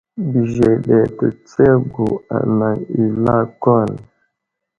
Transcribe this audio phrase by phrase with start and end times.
[0.31, 2.07] Bəzeɗe tətsago
[2.37, 3.91] anaŋ i lakwan.